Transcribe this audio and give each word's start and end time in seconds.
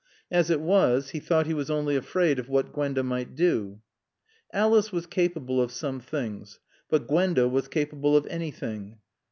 As 0.31 0.49
it 0.49 0.61
was, 0.61 1.11
he 1.11 1.19
thought 1.19 1.45
he 1.45 1.53
was 1.53 1.69
only 1.69 1.95
afraid 1.95 2.39
of 2.39 2.49
what 2.49 2.73
Gwenda 2.73 3.03
might 3.03 3.35
do. 3.35 3.81
Alice 4.51 4.91
was 4.91 5.05
capable 5.05 5.61
of 5.61 5.71
some 5.71 5.99
things; 5.99 6.59
but 6.89 7.07
Gwenda 7.07 7.47
was 7.47 7.67
capable 7.67 8.17
of 8.17 8.25
anything. 8.25 8.97